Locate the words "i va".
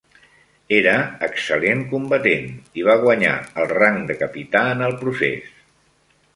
2.83-2.97